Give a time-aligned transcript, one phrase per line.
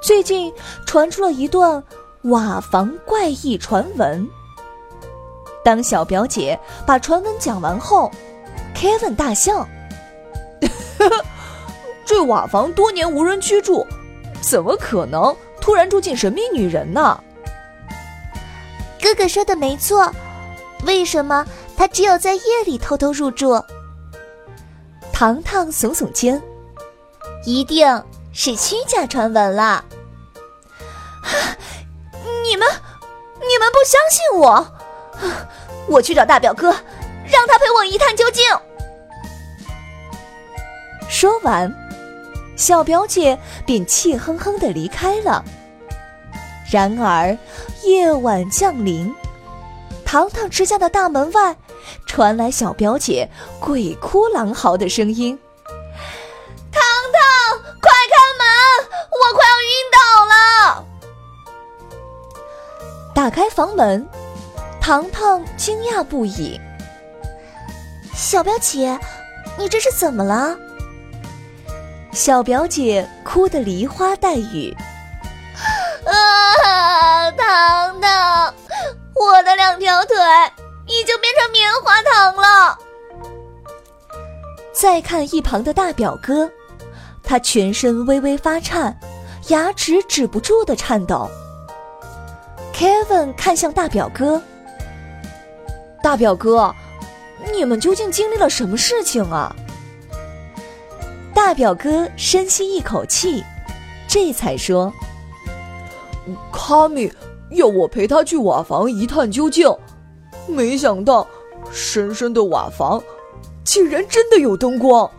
[0.00, 0.52] 最近
[0.86, 1.82] 传出了一段
[2.22, 4.28] 瓦房怪异传闻。
[5.62, 8.10] 当小表姐把传闻讲完后
[8.74, 9.68] ，Kevin 大笑
[12.06, 13.86] ：“这瓦房多年无人居住，
[14.40, 17.22] 怎么可能？”突然住进神秘女人呢？
[19.02, 20.10] 哥哥说的没错，
[20.86, 23.62] 为什么她只有在夜里偷偷入住？
[25.12, 26.40] 糖糖耸耸肩，
[27.44, 27.86] 一定
[28.32, 29.84] 是虚假传闻了。
[32.44, 32.68] 你们，
[33.40, 34.66] 你们不相信我？
[35.88, 36.70] 我去找大表哥，
[37.26, 38.44] 让他陪我一探究竟。
[41.08, 41.72] 说完。
[42.56, 45.42] 小表姐便气哼哼的离开了。
[46.70, 47.36] 然而，
[47.84, 49.12] 夜晚降临，
[50.04, 51.56] 糖糖之家的大门外
[52.04, 55.38] 传来小表姐鬼哭狼嚎的声音
[59.30, 60.34] ：“我快要晕倒了！”
[63.14, 64.08] 打开房门，
[64.80, 66.60] 糖糖惊讶不已
[68.14, 68.98] ：“小表姐，
[69.56, 70.56] 你这是怎么了？”
[72.12, 74.76] 小表姐哭得梨花带雨，
[76.04, 78.54] 啊，糖糖，
[79.14, 80.16] 我的两条腿
[80.86, 82.78] 已经变成棉花糖了。
[84.72, 86.50] 再看一旁的大表哥，
[87.22, 88.98] 他全身微微发颤，
[89.50, 91.28] 牙齿止不住的颤抖。
[92.72, 94.40] Kevin 看向大表哥，
[96.02, 96.74] 大表哥，
[97.52, 99.54] 你们究竟经历了什么事情啊？
[101.34, 103.44] 大表哥深吸一口气，
[104.08, 104.92] 这才说
[106.52, 107.12] ：“卡米
[107.50, 109.68] 要我陪他去瓦房一探究竟，
[110.46, 111.26] 没想到
[111.72, 113.02] 深深的瓦房
[113.64, 115.10] 竟然真的有灯光。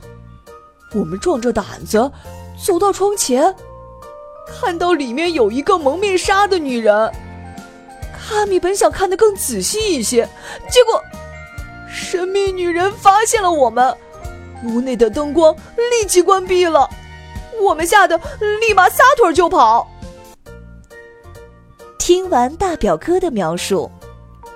[0.94, 2.12] 我们壮着胆子
[2.66, 3.54] 走到窗前，
[4.60, 7.12] 看到里面有一个蒙面纱的女人。
[8.14, 10.28] 卡米本想看得更仔细一些，
[10.70, 11.02] 结果
[11.90, 13.96] 神秘女人发现了我们。”
[14.64, 16.88] 屋内的灯光立即关闭了，
[17.64, 18.16] 我们吓得
[18.62, 19.90] 立马撒腿就跑。
[21.98, 23.90] 听完大表哥的描述，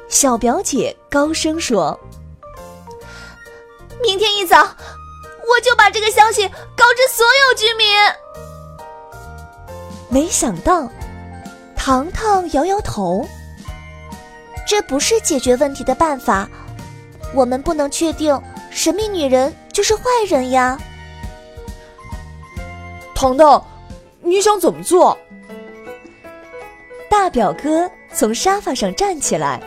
[0.07, 1.99] 小表姐高声说
[4.03, 7.87] ：“明天一早，我就把这个消息告知所有居民。”
[10.15, 10.89] 没想到，
[11.75, 13.27] 糖糖摇摇头
[14.65, 16.47] ：“这不是解决问题的办法，
[17.33, 20.79] 我们不能确定神秘女人。”就是坏人呀，
[23.13, 23.61] 糖糖，
[24.21, 25.17] 你想怎么做？
[27.09, 29.61] 大表哥从沙发上站起来，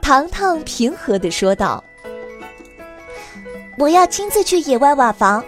[0.00, 1.84] 糖糖平和的说道
[3.76, 5.44] ：“我要亲自去野外瓦房，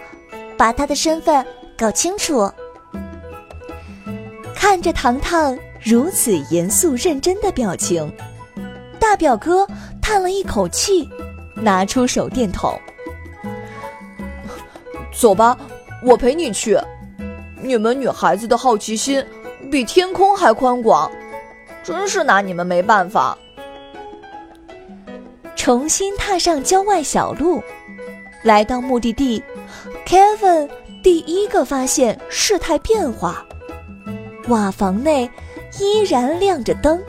[0.55, 1.43] 把他的身份
[1.75, 2.47] 搞清楚。”
[4.63, 8.09] 看着糖糖如此严肃认真的表情，
[8.97, 9.67] 大表哥
[10.01, 11.05] 叹了一口气，
[11.53, 12.79] 拿出手电筒。
[15.13, 15.57] 走吧，
[16.01, 16.79] 我陪你去。
[17.61, 19.21] 你们女孩子的好奇心
[19.69, 21.11] 比天空还宽广，
[21.83, 23.37] 真是拿你们没办法。
[25.57, 27.61] 重新踏上郊外小路，
[28.43, 29.43] 来到目的地
[30.07, 30.69] ，Kevin
[31.03, 33.45] 第一个发现事态变化，
[34.47, 35.29] 瓦房内
[35.79, 37.01] 依然亮着灯。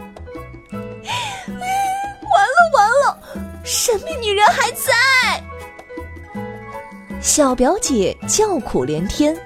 [0.72, 3.18] 完了完了，
[3.64, 5.42] 神秘女人还在！
[7.20, 9.36] 小表姐叫苦连天：“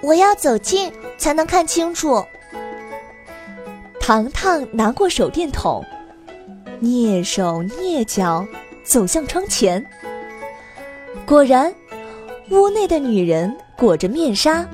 [0.00, 2.24] 我要走近才能看清楚。”
[4.00, 5.84] 糖糖拿过手电筒，
[6.80, 8.44] 蹑手蹑脚
[8.82, 9.84] 走向窗前。
[11.24, 11.72] 果然，
[12.50, 14.66] 屋内的女人裹着面纱，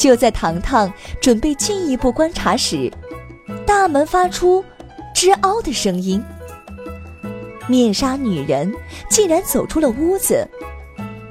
[0.00, 2.90] 就在糖糖准备进一步观察时，
[3.66, 4.64] 大门发出
[5.14, 6.24] 吱嗷的声音。
[7.68, 8.74] 面纱女人
[9.10, 10.48] 竟然走出了屋子，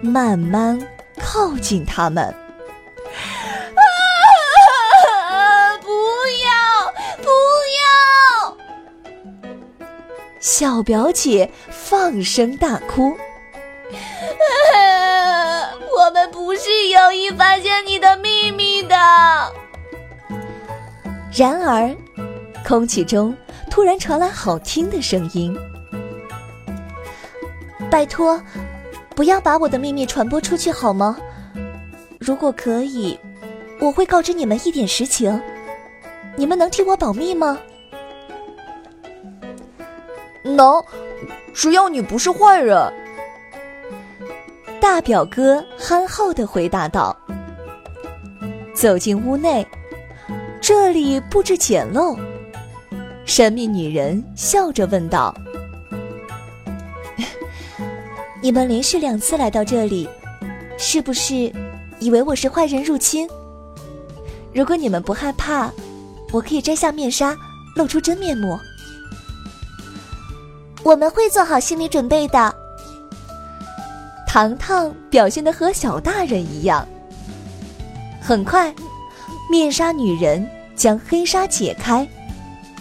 [0.02, 0.80] 慢慢
[1.18, 2.24] 靠近他们。
[3.74, 3.82] 啊！
[5.82, 5.90] 不
[6.46, 6.54] 要，
[7.24, 7.28] 不
[7.80, 8.56] 要！
[10.40, 13.18] 小表姐放声大哭。
[16.80, 18.96] 是有意发现你的秘密的。
[21.36, 21.94] 然而，
[22.66, 23.36] 空气中
[23.70, 25.54] 突然传来好听的声音
[27.92, 28.42] ：“拜托，
[29.14, 31.18] 不要把我的秘密传播出去好吗？
[32.18, 33.20] 如果可以，
[33.82, 35.38] 我会告知你们一点实情。
[36.38, 37.60] 你们能替我保密吗
[40.44, 40.82] ？”“能，
[41.54, 42.90] 只要你不是坏人。”
[44.82, 47.16] 大表哥憨厚的回答道
[48.74, 49.66] ：“走进屋内，
[50.62, 52.18] 这里布置简陋。”
[53.26, 55.36] 神秘女人笑着问道
[58.42, 60.08] ：“你们连续两次来到这里，
[60.78, 61.52] 是不是
[62.00, 63.30] 以为我是坏人入侵？
[64.54, 65.70] 如果你们不害怕，
[66.32, 67.38] 我可以摘下面纱，
[67.76, 68.58] 露出真面目。
[70.84, 72.56] 我们会做好心理准备的。”
[74.32, 76.88] 糖糖表现的和小大人一样。
[78.22, 78.72] 很快，
[79.50, 82.08] 面纱女人将黑纱解开，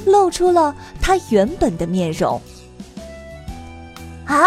[0.04, 2.38] 露出了她原本的面容。
[4.26, 4.44] 啊，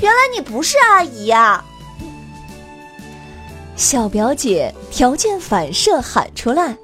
[0.00, 1.62] 原来你不是阿姨呀！
[3.76, 6.74] 小表姐条件反射喊出来，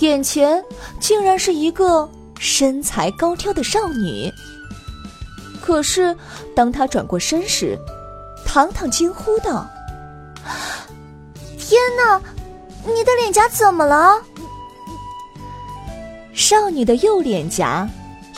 [0.00, 0.62] 眼前
[1.00, 2.06] 竟然是一个
[2.38, 4.30] 身材高挑的少女。
[5.68, 6.16] 可是，
[6.56, 7.78] 当他转过身时，
[8.46, 9.68] 糖糖惊呼道
[11.60, 12.18] ：“天哪，
[12.86, 14.18] 你的脸颊怎么了？”
[16.32, 17.86] 少女的右脸颊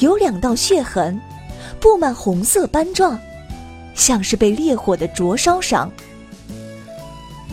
[0.00, 1.20] 有两道血痕，
[1.78, 3.16] 布满红色斑状，
[3.94, 5.88] 像是被烈火的灼烧伤。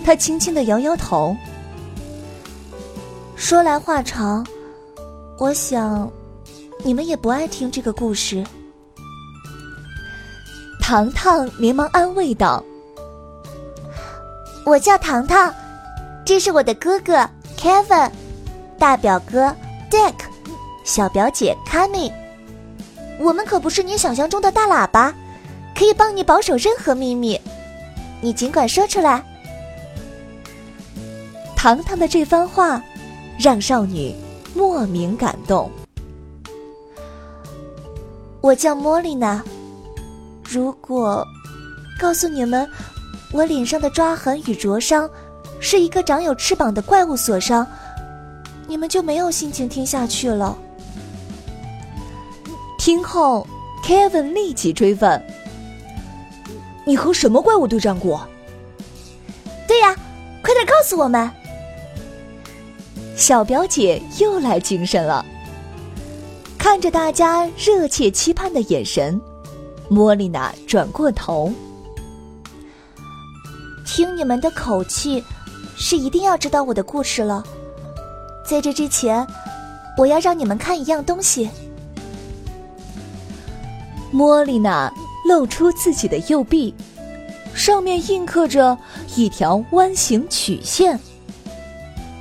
[0.04, 1.38] 她轻轻的摇摇头。
[3.36, 4.44] 说来话长，
[5.38, 6.12] 我想，
[6.84, 8.44] 你们也不爱听这个故事。
[10.88, 12.64] 糖糖连忙安慰道
[14.66, 15.54] ：“我叫糖糖，
[16.24, 18.10] 这是我的哥哥 Kevin，
[18.80, 19.54] 大表哥
[19.92, 20.14] Dick，
[20.86, 22.10] 小表姐 Kami。
[23.20, 25.14] 我们可不是你想象中的大喇叭，
[25.76, 27.38] 可以帮你保守任何秘密，
[28.22, 29.22] 你尽管说出来。”
[31.54, 32.82] 糖糖的这番话
[33.38, 34.16] 让少女
[34.56, 35.70] 莫名感动。
[38.40, 39.44] 我叫莫莉娜。
[40.50, 41.28] 如果
[42.00, 42.70] 告诉你们，
[43.34, 45.10] 我脸上的抓痕与灼伤
[45.60, 47.68] 是一个长有翅膀的怪物所伤，
[48.66, 50.58] 你们就没有心情听下去了。
[52.78, 53.46] 听后
[53.84, 55.22] ，Kevin 立即追问
[56.86, 58.26] ：“你和什么怪物对战过
[59.68, 59.94] ？”“对呀，
[60.42, 61.30] 快点告诉我们！”
[63.18, 65.26] 小表姐又来精神了，
[66.58, 69.20] 看着大家热切期盼的眼神。
[69.90, 71.52] 莫莉娜转过头，
[73.86, 75.24] 听你们的口气，
[75.78, 77.42] 是一定要知道我的故事了。
[78.46, 79.26] 在这之前，
[79.98, 81.50] 我要让你们看一样东西。
[84.12, 84.92] 莫莉娜
[85.26, 86.74] 露出自己的右臂，
[87.54, 88.78] 上面印刻着
[89.16, 91.00] 一条弯形曲线。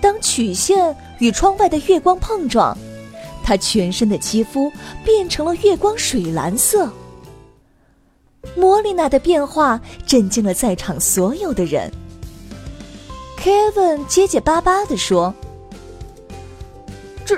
[0.00, 2.76] 当曲线与窗外的月光碰撞，
[3.42, 4.70] 她全身的肌肤
[5.04, 6.88] 变成了月光水蓝色。
[8.54, 11.90] 莫莉娜的变化震惊了在场所有的人。
[13.38, 15.32] Kevin 结结巴巴的说
[17.24, 17.36] ：“这、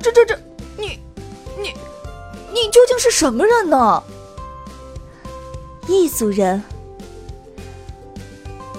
[0.00, 0.38] 这、这、这，
[0.76, 0.98] 你、
[1.58, 1.74] 你、
[2.52, 4.02] 你究竟是什么人呢？”
[5.88, 6.62] 异族人。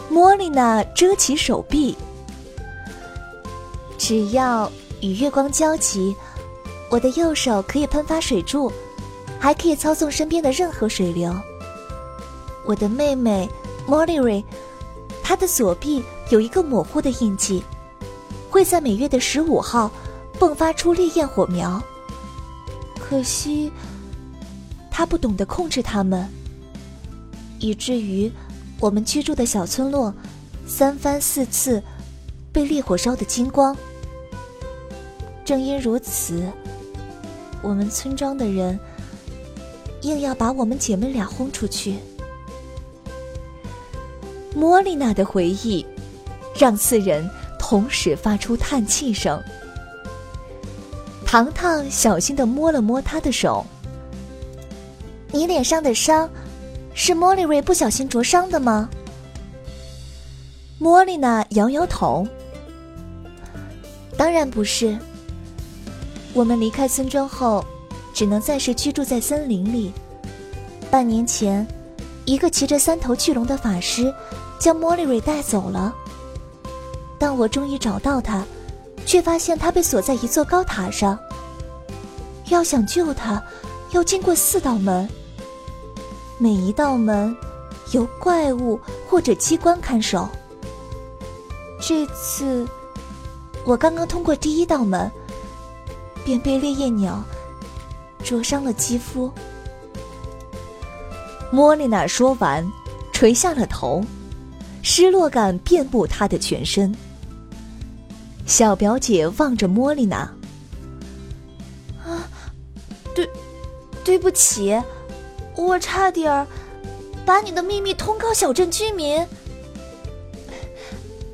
[0.10, 1.98] 莫莉娜遮起手臂。
[3.98, 6.16] 只要与月光交集，
[6.90, 8.72] 我的右手可以喷发水柱，
[9.40, 11.34] 还可以操纵身边的任何水流。
[12.66, 13.50] 我的妹妹
[13.88, 14.44] Molly，
[15.22, 17.64] 她的左臂有一个模糊的印记，
[18.50, 19.92] 会在每月的十五号
[20.40, 21.82] 迸发出烈焰火苗。
[23.00, 23.72] 可惜，
[24.90, 26.28] 她不懂得控制它们，
[27.60, 28.32] 以至于
[28.80, 30.14] 我们居住的小村落
[30.66, 31.84] 三番四次
[32.52, 33.76] 被烈火烧得精光。
[35.44, 36.50] 正因如此，
[37.62, 38.80] 我们村庄的人
[40.02, 41.96] 硬要把我们姐妹俩轰出去。
[44.56, 45.86] 莫莉娜的回忆，
[46.58, 49.42] 让四人同时发出叹气声。
[51.26, 53.66] 糖糖小心的摸了摸她的手，
[55.32, 56.30] 你脸上的伤，
[56.94, 58.88] 是莫莉瑞不小心灼伤的吗？
[60.78, 62.28] 莫莉娜摇摇头，
[64.16, 64.96] 当然不是。
[66.34, 67.66] 我们离开村庄后，
[68.14, 69.92] 只能暂时居住在森林里。
[70.92, 71.66] 半年前，
[72.26, 74.14] 一个骑着三头巨龙的法师
[74.64, 75.94] 将莫莉瑞带走了。
[77.20, 78.46] 但我终于找到他，
[79.06, 81.20] 却发现他被锁在一座高塔上。
[82.48, 83.44] 要想救他，
[83.92, 85.10] 要经过四道门，
[86.38, 87.36] 每一道门
[87.92, 88.80] 由怪物
[89.10, 90.30] 或者机关看守。
[91.82, 92.66] 这次，
[93.66, 95.12] 我刚刚通过第一道门。
[96.26, 97.22] 便被烈焰鸟
[98.24, 99.30] 灼伤了肌肤。
[101.52, 102.66] 莫莉娜说完，
[103.12, 104.02] 垂下了头，
[104.84, 106.96] 失落感遍布他的全身。
[108.46, 110.18] 小表姐望着莫莉娜，
[112.06, 112.28] 啊，
[113.16, 113.28] 对，
[114.04, 114.80] 对不起，
[115.56, 116.46] 我差点儿
[117.26, 119.26] 把你的秘密通告小镇居民。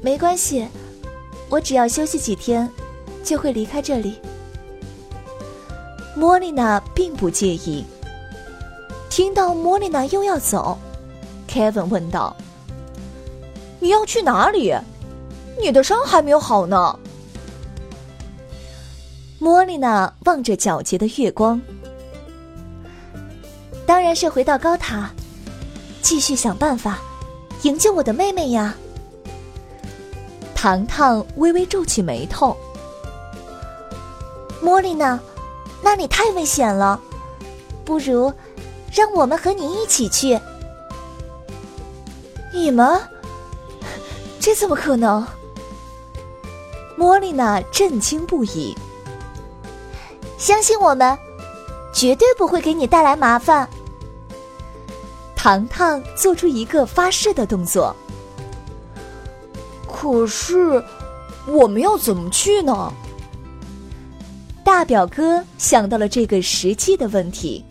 [0.01, 0.67] 没关系，
[1.49, 2.69] 我只要休息几天，
[3.23, 4.19] 就会离开这里。
[6.15, 7.83] 莫莉娜并不介意。
[9.09, 10.77] 听到莫莉娜又要走
[11.47, 12.35] 凯文问道
[13.79, 14.75] ：“你要去哪里？
[15.59, 16.97] 你的伤还没有好呢。”
[19.39, 21.61] 莫莉娜望着皎洁的月光
[23.87, 25.09] ：“当然是回到高塔，
[26.01, 26.99] 继续想办法
[27.61, 28.75] 营救我的妹妹呀。”
[30.53, 32.55] 糖糖微微皱起眉头
[34.61, 35.19] ：“莫莉娜。”
[35.81, 36.99] 那里太危险了，
[37.85, 38.31] 不如
[38.91, 40.37] 让我们和你一起去。
[42.53, 42.99] 你们？
[44.49, 45.23] 这怎么可能？
[46.97, 48.75] 莫莉娜震惊不已。
[50.39, 51.15] 相信我们，
[51.93, 53.69] 绝对不会给你带来麻烦。
[55.35, 57.95] 糖糖做出一个发誓的动作。
[59.87, 60.83] 可是，
[61.45, 62.91] 我们要怎么去呢？
[64.65, 67.63] 大表哥想到了这个实际的问题。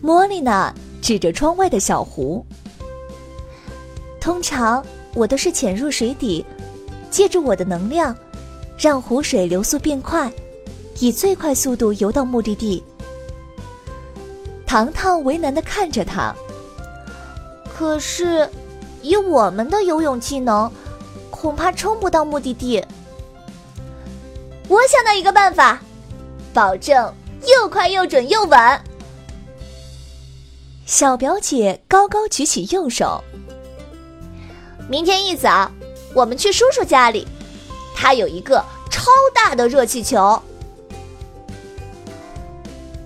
[0.00, 2.42] 莫莉娜指着窗外的小湖。
[4.24, 6.42] 通常我都是潜入水底，
[7.10, 8.16] 借助我的能量，
[8.78, 10.32] 让湖水流速变快，
[10.98, 12.82] 以最快速度游到目的地。
[14.66, 16.34] 糖糖为难的看着他。
[17.76, 18.48] 可是，
[19.02, 20.72] 以我们的游泳技能，
[21.28, 22.82] 恐怕冲不到目的地。
[24.68, 25.78] 我想到一个办法，
[26.54, 27.12] 保证
[27.46, 28.58] 又快又准又稳。
[30.86, 33.22] 小表姐高高举起右手。
[34.88, 35.70] 明天一早，
[36.14, 37.26] 我们去叔叔家里，
[37.94, 40.40] 他有一个超大的热气球。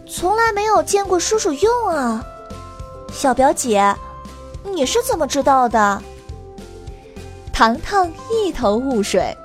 [0.07, 2.25] 从来没有见过叔叔用啊，
[3.13, 3.95] 小表姐，
[4.65, 6.03] 你是怎么知道的？
[7.53, 9.37] 糖糖一头雾水。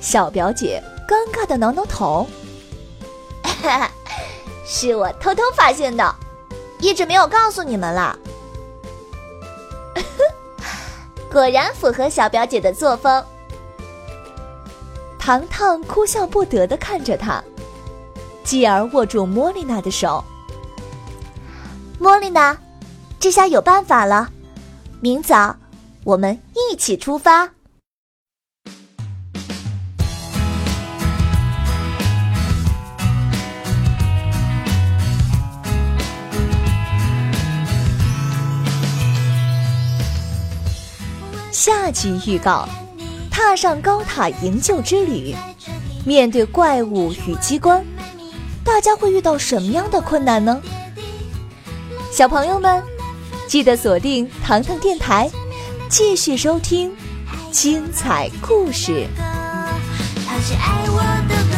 [0.00, 0.82] 小表姐。
[1.04, 2.26] 尴尬的挠挠头，
[4.64, 6.14] 是我偷偷发现的，
[6.80, 8.16] 一直没有告诉你们啦。
[11.32, 13.24] 果然符合小表姐的作风。
[15.18, 17.42] 糖糖哭笑不得的看着他，
[18.44, 20.22] 继而握住莫莉娜的手。
[21.98, 22.56] 莫莉娜，
[23.18, 24.28] 这下有办法了，
[25.00, 25.56] 明早
[26.04, 27.48] 我们一起出发。
[41.64, 42.68] 下集预告：
[43.30, 45.32] 踏上高塔营救之旅，
[46.04, 47.86] 面对怪物与机关，
[48.64, 50.60] 大家会遇到什么样的困难呢？
[52.10, 52.82] 小朋友们，
[53.46, 55.30] 记得锁定糖糖电台，
[55.88, 56.92] 继续收听
[57.52, 59.06] 精彩故事。
[60.26, 61.51] 他是爱我的。